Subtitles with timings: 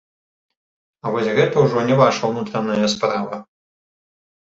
[1.03, 3.35] А вось гэта ўжо не ваша ўнутраная справа.